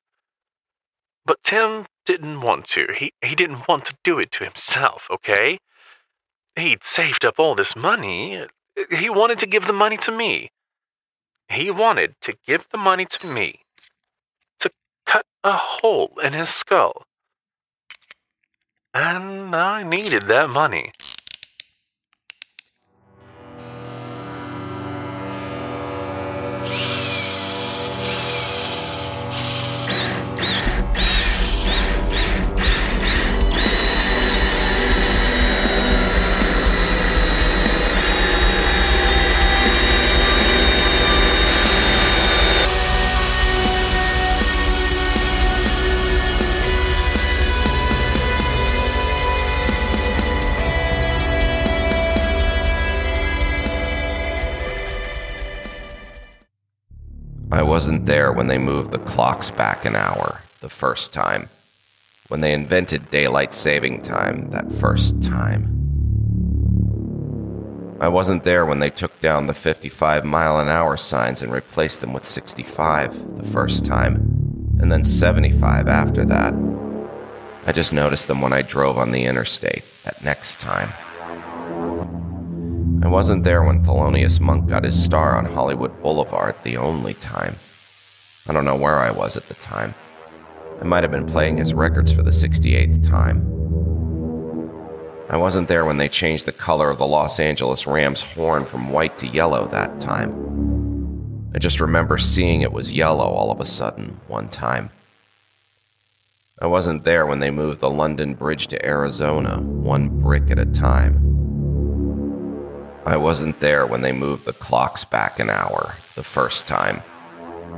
But 1.25 1.43
Tim 1.43 1.85
didn't 2.05 2.41
want 2.41 2.65
to. 2.67 2.87
He, 2.97 3.13
he 3.21 3.35
didn't 3.35 3.67
want 3.67 3.85
to 3.85 3.97
do 4.03 4.19
it 4.19 4.31
to 4.33 4.43
himself, 4.43 5.03
okay? 5.09 5.57
He'd 6.55 6.83
saved 6.83 7.25
up 7.25 7.39
all 7.39 7.55
this 7.55 7.75
money. 7.75 8.45
He 8.91 9.09
wanted 9.09 9.39
to 9.39 9.45
give 9.45 9.67
the 9.67 9.73
money 9.73 9.97
to 9.97 10.11
me. 10.11 10.49
He 11.49 11.69
wanted 11.69 12.15
to 12.21 12.35
give 12.47 12.67
the 12.71 12.77
money 12.77 13.05
to 13.05 13.27
me 13.27 13.61
to 14.59 14.71
cut 15.05 15.25
a 15.43 15.53
hole 15.53 16.13
in 16.23 16.33
his 16.33 16.49
skull. 16.49 17.03
And 18.93 19.55
I 19.55 19.83
needed 19.83 20.23
that 20.23 20.49
money. 20.49 20.91
Yeah. 26.65 27.02
Wasn't 57.83 58.05
there 58.05 58.31
when 58.31 58.47
they 58.47 58.57
moved 58.57 58.91
the 58.91 58.99
clocks 58.99 59.51
back 59.51 59.83
an 59.83 59.93
hour 59.93 60.41
the 60.61 60.69
first 60.69 61.11
time. 61.11 61.49
When 62.29 62.39
they 62.39 62.53
invented 62.53 63.09
daylight 63.09 63.53
saving 63.53 64.03
time 64.03 64.51
that 64.51 64.71
first 64.71 65.21
time. 65.21 65.67
I 67.99 68.07
wasn't 68.07 68.45
there 68.45 68.65
when 68.65 68.79
they 68.79 68.89
took 68.89 69.19
down 69.19 69.47
the 69.47 69.53
55 69.53 70.23
mile 70.23 70.61
an 70.61 70.69
hour 70.69 70.95
signs 70.95 71.41
and 71.41 71.51
replaced 71.51 71.99
them 71.99 72.13
with 72.13 72.23
65 72.23 73.35
the 73.35 73.49
first 73.49 73.85
time, 73.85 74.15
and 74.79 74.89
then 74.89 75.03
75 75.03 75.89
after 75.89 76.23
that. 76.23 76.53
I 77.65 77.73
just 77.73 77.91
noticed 77.91 78.29
them 78.29 78.39
when 78.39 78.53
I 78.53 78.61
drove 78.61 78.97
on 78.97 79.11
the 79.11 79.25
interstate 79.25 79.83
that 80.05 80.23
next 80.23 80.61
time. 80.61 80.93
I 83.03 83.09
wasn't 83.09 83.43
there 83.43 83.61
when 83.61 83.83
Thelonious 83.83 84.39
Monk 84.39 84.69
got 84.69 84.85
his 84.85 85.03
star 85.03 85.37
on 85.37 85.43
Hollywood 85.43 86.01
Boulevard 86.01 86.55
the 86.63 86.77
only 86.77 87.15
time. 87.15 87.57
I 88.47 88.51
don't 88.51 88.65
know 88.65 88.75
where 88.75 88.99
I 88.99 89.11
was 89.11 89.37
at 89.37 89.47
the 89.47 89.53
time. 89.55 89.95
I 90.81 90.83
might 90.83 91.03
have 91.03 91.11
been 91.11 91.25
playing 91.25 91.57
his 91.57 91.73
records 91.73 92.11
for 92.11 92.23
the 92.23 92.31
68th 92.31 93.07
time. 93.07 93.49
I 95.29 95.37
wasn't 95.37 95.69
there 95.69 95.85
when 95.85 95.95
they 95.95 96.09
changed 96.09 96.45
the 96.45 96.51
color 96.51 96.89
of 96.89 96.97
the 96.97 97.07
Los 97.07 97.39
Angeles 97.39 97.87
Rams 97.87 98.21
horn 98.21 98.65
from 98.65 98.91
white 98.91 99.17
to 99.19 99.27
yellow 99.27 99.67
that 99.67 100.01
time. 100.01 100.31
I 101.55 101.59
just 101.59 101.79
remember 101.79 102.17
seeing 102.17 102.61
it 102.61 102.73
was 102.73 102.91
yellow 102.91 103.25
all 103.25 103.49
of 103.49 103.61
a 103.61 103.65
sudden 103.65 104.19
one 104.27 104.49
time. 104.49 104.89
I 106.59 106.67
wasn't 106.67 107.05
there 107.05 107.25
when 107.25 107.39
they 107.39 107.49
moved 107.49 107.79
the 107.79 107.89
London 107.89 108.33
Bridge 108.33 108.67
to 108.67 108.85
Arizona, 108.85 109.61
one 109.61 110.21
brick 110.21 110.51
at 110.51 110.59
a 110.59 110.65
time. 110.65 111.15
I 113.05 113.15
wasn't 113.15 113.59
there 113.61 113.85
when 113.85 114.01
they 114.01 114.11
moved 114.11 114.45
the 114.45 114.53
clocks 114.53 115.05
back 115.05 115.39
an 115.39 115.49
hour, 115.49 115.95
the 116.15 116.23
first 116.23 116.67
time. 116.67 117.03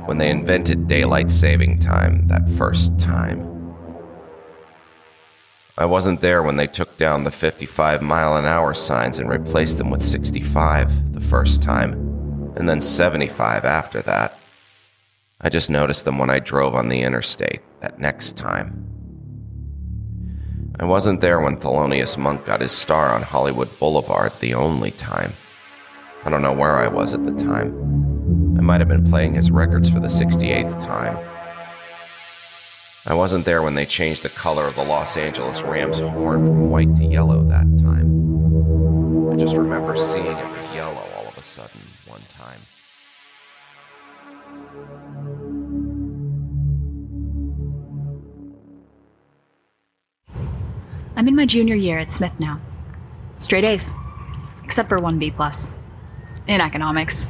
When 0.06 0.18
they 0.18 0.30
invented 0.30 0.86
daylight 0.86 1.32
saving 1.32 1.80
time, 1.80 2.28
that 2.28 2.48
first 2.50 2.96
time. 2.96 3.74
I 5.76 5.84
wasn't 5.84 6.20
there 6.20 6.44
when 6.44 6.56
they 6.56 6.68
took 6.68 6.96
down 6.96 7.24
the 7.24 7.32
55 7.32 8.02
mile 8.02 8.36
an 8.36 8.46
hour 8.46 8.72
signs 8.72 9.18
and 9.18 9.28
replaced 9.28 9.78
them 9.78 9.90
with 9.90 10.02
65 10.02 11.12
the 11.12 11.20
first 11.20 11.60
time, 11.60 11.94
and 12.56 12.68
then 12.68 12.80
75 12.80 13.64
after 13.64 14.00
that. 14.02 14.38
I 15.40 15.48
just 15.48 15.70
noticed 15.70 16.04
them 16.04 16.18
when 16.18 16.30
I 16.30 16.38
drove 16.38 16.76
on 16.76 16.88
the 16.88 17.02
interstate 17.02 17.60
that 17.80 17.98
next 17.98 18.36
time. 18.36 18.86
I 20.78 20.84
wasn't 20.84 21.20
there 21.20 21.40
when 21.40 21.56
Thelonious 21.56 22.16
Monk 22.16 22.46
got 22.46 22.60
his 22.60 22.70
star 22.70 23.12
on 23.12 23.22
Hollywood 23.22 23.76
Boulevard 23.80 24.30
the 24.38 24.54
only 24.54 24.92
time. 24.92 25.32
I 26.24 26.30
don't 26.30 26.42
know 26.42 26.52
where 26.52 26.76
I 26.76 26.86
was 26.86 27.12
at 27.12 27.24
the 27.24 27.32
time. 27.32 28.15
Might 28.66 28.80
have 28.80 28.88
been 28.88 29.04
playing 29.04 29.34
his 29.34 29.52
records 29.52 29.88
for 29.88 30.00
the 30.00 30.08
68th 30.08 30.80
time. 30.80 31.16
I 33.06 33.14
wasn't 33.14 33.44
there 33.44 33.62
when 33.62 33.76
they 33.76 33.86
changed 33.86 34.24
the 34.24 34.28
color 34.28 34.64
of 34.64 34.74
the 34.74 34.82
Los 34.82 35.16
Angeles 35.16 35.62
Rams 35.62 36.00
horn 36.00 36.44
from 36.44 36.68
white 36.68 36.92
to 36.96 37.04
yellow 37.04 37.44
that 37.44 37.78
time. 37.78 39.32
I 39.32 39.36
just 39.36 39.54
remember 39.54 39.94
seeing 39.94 40.26
it 40.26 40.44
was 40.44 40.74
yellow 40.74 41.06
all 41.16 41.28
of 41.28 41.38
a 41.38 41.44
sudden 41.44 41.80
one 42.08 42.20
time. 42.28 42.58
I'm 51.14 51.28
in 51.28 51.36
my 51.36 51.46
junior 51.46 51.76
year 51.76 52.00
at 52.00 52.10
Smith 52.10 52.32
now. 52.40 52.60
Straight 53.38 53.64
A's, 53.64 53.94
except 54.64 54.88
for 54.88 54.98
one 54.98 55.20
B 55.20 55.30
plus 55.30 55.72
in 56.48 56.60
economics. 56.60 57.28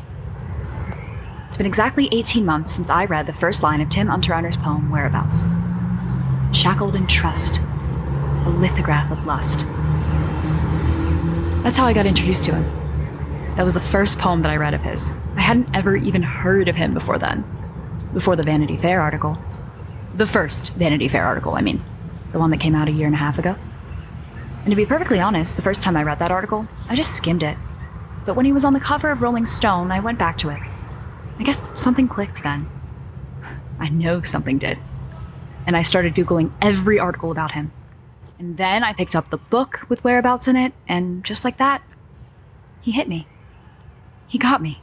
It's 1.56 1.58
been 1.58 1.64
exactly 1.64 2.10
18 2.12 2.44
months 2.44 2.70
since 2.70 2.90
I 2.90 3.06
read 3.06 3.26
the 3.26 3.32
first 3.32 3.62
line 3.62 3.80
of 3.80 3.88
Tim 3.88 4.08
Unterreiner's 4.08 4.58
poem 4.58 4.90
Whereabouts. 4.90 5.44
Shackled 6.52 6.94
in 6.94 7.06
trust, 7.06 7.60
a 8.44 8.50
lithograph 8.50 9.10
of 9.10 9.24
lust. 9.24 9.60
That's 11.62 11.78
how 11.78 11.86
I 11.86 11.94
got 11.94 12.04
introduced 12.04 12.44
to 12.44 12.54
him. 12.54 13.56
That 13.56 13.64
was 13.64 13.72
the 13.72 13.80
first 13.80 14.18
poem 14.18 14.42
that 14.42 14.50
I 14.50 14.56
read 14.56 14.74
of 14.74 14.82
his. 14.82 15.14
I 15.34 15.40
hadn't 15.40 15.74
ever 15.74 15.96
even 15.96 16.22
heard 16.22 16.68
of 16.68 16.76
him 16.76 16.92
before 16.92 17.18
then, 17.18 17.42
before 18.12 18.36
the 18.36 18.42
Vanity 18.42 18.76
Fair 18.76 19.00
article. 19.00 19.38
The 20.14 20.26
first 20.26 20.74
Vanity 20.74 21.08
Fair 21.08 21.24
article, 21.24 21.56
I 21.56 21.62
mean, 21.62 21.80
the 22.32 22.38
one 22.38 22.50
that 22.50 22.60
came 22.60 22.74
out 22.74 22.88
a 22.88 22.92
year 22.92 23.06
and 23.06 23.14
a 23.14 23.18
half 23.18 23.38
ago. 23.38 23.56
And 24.64 24.68
to 24.72 24.76
be 24.76 24.84
perfectly 24.84 25.20
honest, 25.20 25.56
the 25.56 25.62
first 25.62 25.80
time 25.80 25.96
I 25.96 26.02
read 26.02 26.18
that 26.18 26.30
article, 26.30 26.68
I 26.90 26.94
just 26.94 27.16
skimmed 27.16 27.42
it. 27.42 27.56
But 28.26 28.36
when 28.36 28.44
he 28.44 28.52
was 28.52 28.66
on 28.66 28.74
the 28.74 28.78
cover 28.78 29.10
of 29.10 29.22
Rolling 29.22 29.46
Stone, 29.46 29.90
I 29.90 30.00
went 30.00 30.18
back 30.18 30.36
to 30.36 30.50
it. 30.50 30.60
I 31.38 31.42
guess 31.42 31.66
something 31.74 32.08
clicked 32.08 32.42
then. 32.42 32.68
I 33.78 33.88
know 33.88 34.22
something 34.22 34.58
did 34.58 34.78
and 35.66 35.76
I 35.76 35.82
started 35.82 36.14
Googling 36.14 36.52
every 36.62 36.98
article 36.98 37.32
about 37.32 37.52
him. 37.52 37.72
And 38.38 38.56
then 38.56 38.84
I 38.84 38.92
picked 38.92 39.16
up 39.16 39.30
the 39.30 39.36
book 39.36 39.80
with 39.88 40.04
whereabouts 40.04 40.46
in 40.46 40.56
it, 40.56 40.72
and 40.86 41.24
just 41.24 41.44
like 41.44 41.58
that, 41.58 41.82
he 42.80 42.92
hit 42.92 43.08
me. 43.08 43.26
He 44.28 44.38
got 44.38 44.62
me. 44.62 44.80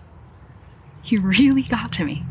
He 1.02 1.18
really 1.18 1.62
got 1.62 1.92
to 1.94 2.04
me. 2.04 2.24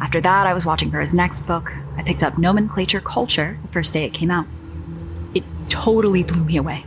After 0.00 0.20
that, 0.20 0.46
I 0.46 0.54
was 0.54 0.66
watching 0.66 0.90
for 0.90 1.00
his 1.00 1.12
next 1.12 1.42
book. 1.42 1.72
I 1.96 2.02
picked 2.02 2.22
up 2.22 2.38
Nomenclature 2.38 3.00
Culture 3.00 3.58
the 3.62 3.68
first 3.68 3.92
day 3.92 4.04
it 4.04 4.12
came 4.12 4.30
out. 4.30 4.46
It 5.34 5.44
totally 5.68 6.22
blew 6.22 6.44
me 6.44 6.56
away, 6.56 6.84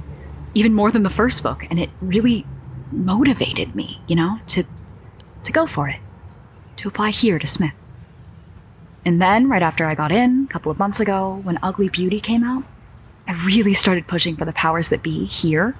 even 0.53 0.73
more 0.73 0.91
than 0.91 1.03
the 1.03 1.09
first 1.09 1.43
book, 1.43 1.65
and 1.69 1.79
it 1.79 1.89
really 2.01 2.45
motivated 2.91 3.75
me, 3.75 3.99
you 4.07 4.15
know, 4.15 4.39
to 4.47 4.63
to 5.45 5.51
go 5.51 5.65
for 5.65 5.87
it, 5.87 5.99
to 6.77 6.87
apply 6.87 7.11
here 7.11 7.39
to 7.39 7.47
Smith. 7.47 7.73
And 9.05 9.21
then, 9.21 9.47
right 9.49 9.61
after 9.61 9.85
I 9.85 9.95
got 9.95 10.11
in, 10.11 10.47
a 10.49 10.53
couple 10.53 10.71
of 10.71 10.79
months 10.79 10.99
ago, 10.99 11.39
when 11.43 11.59
Ugly 11.61 11.89
Beauty 11.89 12.19
came 12.19 12.43
out, 12.43 12.63
I 13.27 13.33
really 13.45 13.73
started 13.73 14.07
pushing 14.07 14.35
for 14.35 14.45
the 14.45 14.53
powers 14.53 14.89
that 14.89 15.03
be 15.03 15.25
here 15.25 15.75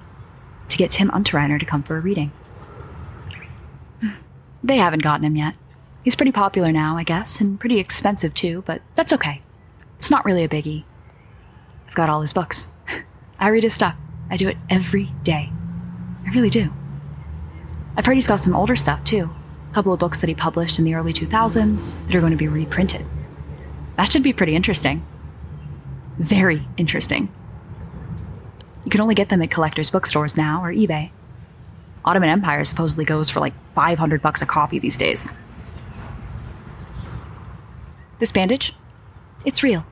to 0.68 0.76
get 0.76 0.90
Tim 0.90 1.10
Unterreiner 1.10 1.58
to 1.58 1.66
come 1.66 1.82
for 1.82 1.96
a 1.96 2.00
reading. 2.00 2.32
They 4.62 4.78
haven't 4.78 5.02
gotten 5.02 5.24
him 5.24 5.36
yet. 5.36 5.54
He's 6.02 6.16
pretty 6.16 6.32
popular 6.32 6.72
now, 6.72 6.96
I 6.96 7.04
guess, 7.04 7.40
and 7.40 7.60
pretty 7.60 7.78
expensive 7.78 8.34
too, 8.34 8.64
but 8.66 8.82
that's 8.94 9.12
okay. 9.12 9.42
It's 9.98 10.10
not 10.10 10.24
really 10.24 10.44
a 10.44 10.48
biggie. 10.48 10.84
I've 11.88 11.94
got 11.94 12.08
all 12.08 12.20
his 12.20 12.32
books. 12.32 12.68
I 13.38 13.48
read 13.48 13.64
his 13.64 13.74
stuff. 13.74 13.96
I 14.30 14.36
do 14.36 14.48
it 14.48 14.56
every 14.70 15.12
day. 15.22 15.52
I 16.24 16.30
really 16.30 16.50
do. 16.50 16.72
I've 17.96 18.06
heard 18.06 18.16
he's 18.16 18.26
got 18.26 18.40
some 18.40 18.54
older 18.54 18.76
stuff 18.76 19.04
too. 19.04 19.30
Couple 19.76 19.92
of 19.92 20.00
books 20.00 20.20
that 20.20 20.28
he 20.28 20.34
published 20.34 20.78
in 20.78 20.86
the 20.86 20.94
early 20.94 21.12
2000s 21.12 22.06
that 22.06 22.16
are 22.16 22.20
going 22.20 22.32
to 22.32 22.38
be 22.38 22.48
reprinted. 22.48 23.04
That 23.98 24.10
should 24.10 24.22
be 24.22 24.32
pretty 24.32 24.56
interesting. 24.56 25.06
Very 26.16 26.66
interesting. 26.78 27.28
You 28.86 28.90
can 28.90 29.02
only 29.02 29.14
get 29.14 29.28
them 29.28 29.42
at 29.42 29.50
collectors' 29.50 29.90
bookstores 29.90 30.34
now 30.34 30.64
or 30.64 30.72
eBay. 30.72 31.10
Ottoman 32.06 32.30
Empire 32.30 32.64
supposedly 32.64 33.04
goes 33.04 33.28
for 33.28 33.40
like 33.40 33.52
500 33.74 34.22
bucks 34.22 34.40
a 34.40 34.46
copy 34.46 34.78
these 34.78 34.96
days. 34.96 35.34
This 38.18 38.32
bandage? 38.32 38.72
It's 39.44 39.62
real. 39.62 39.84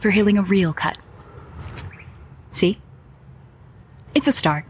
For 0.00 0.10
healing 0.10 0.38
a 0.38 0.42
real 0.42 0.72
cut. 0.72 0.98
See? 2.50 2.80
It's 4.12 4.26
a 4.26 4.32
start. 4.32 4.64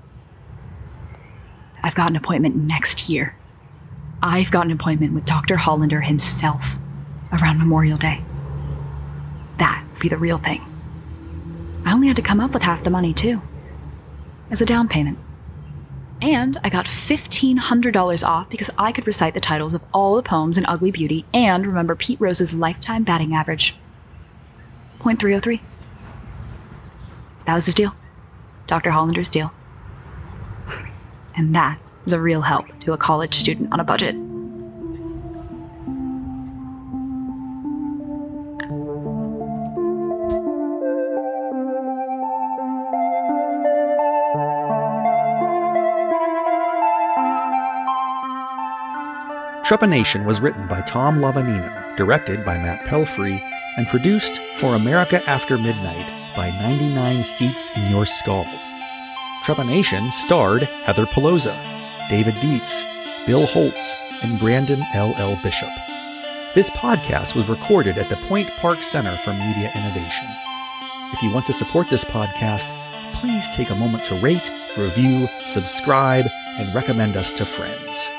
I've 1.82 1.94
got 1.94 2.10
an 2.10 2.16
appointment 2.16 2.56
next 2.56 3.08
year. 3.08 3.38
I've 4.22 4.50
got 4.50 4.66
an 4.66 4.72
appointment 4.72 5.12
with 5.12 5.24
Dr. 5.24 5.56
Hollander 5.56 6.00
himself 6.00 6.76
around 7.32 7.58
Memorial 7.58 7.98
Day. 7.98 8.22
That 9.58 9.84
would 9.92 10.00
be 10.00 10.08
the 10.08 10.16
real 10.16 10.38
thing. 10.38 10.64
I 11.84 11.92
only 11.92 12.08
had 12.08 12.16
to 12.16 12.22
come 12.22 12.40
up 12.40 12.52
with 12.52 12.62
half 12.62 12.82
the 12.84 12.90
money, 12.90 13.12
too, 13.12 13.42
as 14.50 14.60
a 14.60 14.66
down 14.66 14.88
payment. 14.88 15.18
And 16.22 16.56
I 16.64 16.70
got 16.70 16.86
$1,500 16.86 18.26
off 18.26 18.48
because 18.48 18.70
I 18.78 18.92
could 18.92 19.06
recite 19.06 19.34
the 19.34 19.40
titles 19.40 19.74
of 19.74 19.82
all 19.92 20.16
the 20.16 20.22
poems 20.22 20.56
in 20.56 20.64
Ugly 20.66 20.92
Beauty 20.92 21.26
and 21.34 21.66
remember 21.66 21.94
Pete 21.94 22.20
Rose's 22.20 22.54
lifetime 22.54 23.04
batting 23.04 23.34
average. 23.34 23.76
Point 25.00 25.20
303. 25.20 25.60
That 27.44 27.54
was 27.54 27.66
his 27.66 27.74
deal. 27.74 27.94
Dr. 28.66 28.92
Hollander's 28.92 29.28
deal. 29.28 29.52
And 31.36 31.54
that 31.54 31.78
is 32.06 32.12
a 32.12 32.20
real 32.20 32.42
help 32.42 32.66
to 32.80 32.92
a 32.92 32.98
college 32.98 33.34
student 33.34 33.72
on 33.72 33.80
a 33.80 33.84
budget. 33.84 34.14
Trepanation 49.64 50.26
was 50.26 50.42
written 50.42 50.66
by 50.68 50.82
Tom 50.82 51.20
Lavagnino, 51.20 51.96
directed 51.96 52.44
by 52.44 52.58
Matt 52.58 52.84
Pelfrey, 52.86 53.40
and 53.78 53.86
produced 53.88 54.38
for 54.56 54.74
America 54.74 55.22
After 55.26 55.56
Midnight 55.56 56.12
by 56.36 56.50
99 56.50 57.24
Seats 57.24 57.70
in 57.70 57.90
Your 57.90 58.04
Skull. 58.04 58.46
Trepanation 59.42 60.12
starred 60.12 60.64
Heather 60.84 61.06
Peloza, 61.06 61.73
David 62.08 62.38
Dietz, 62.40 62.82
Bill 63.26 63.46
Holtz, 63.46 63.94
and 64.22 64.38
Brandon 64.38 64.84
L. 64.92 65.14
L. 65.16 65.36
Bishop. 65.42 65.70
This 66.54 66.70
podcast 66.70 67.34
was 67.34 67.48
recorded 67.48 67.96
at 67.96 68.10
the 68.10 68.16
Point 68.28 68.50
Park 68.58 68.82
Center 68.82 69.16
for 69.16 69.32
Media 69.32 69.72
Innovation. 69.74 70.28
If 71.12 71.22
you 71.22 71.30
want 71.30 71.46
to 71.46 71.52
support 71.52 71.88
this 71.88 72.04
podcast, 72.04 72.70
please 73.14 73.48
take 73.48 73.70
a 73.70 73.74
moment 73.74 74.04
to 74.04 74.20
rate, 74.20 74.50
review, 74.76 75.28
subscribe, 75.46 76.26
and 76.58 76.74
recommend 76.74 77.16
us 77.16 77.32
to 77.32 77.46
friends. 77.46 78.10